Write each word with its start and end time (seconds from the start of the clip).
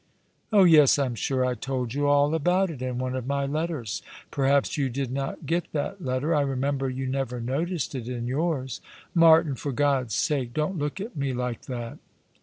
"Oh 0.51 0.63
yes; 0.63 0.97
I'm 0.97 1.13
sure 1.13 1.45
I 1.45 1.53
told 1.53 1.93
you 1.93 2.07
all 2.07 2.33
about 2.33 2.71
it 2.71 2.81
in 2.81 2.97
one 2.97 3.13
of 3.15 3.27
my 3.27 3.45
letters. 3.45 4.01
Perhaps 4.31 4.75
you 4.75 4.89
did 4.89 5.11
not 5.11 5.45
get 5.45 5.71
that 5.73 6.03
letter— 6.03 6.33
I 6.35 6.41
remember 6.41 6.89
you 6.89 7.05
never 7.05 7.39
noticed 7.39 7.93
it 7.93 8.07
in 8.07 8.25
yours. 8.25 8.81
Martin, 9.13 9.53
for 9.53 9.71
God's 9.71 10.15
sake, 10.15 10.55
don't 10.55 10.79
look 10.79 10.99
at 10.99 11.15
me 11.15 11.33
like 11.33 11.67
that 11.67 11.99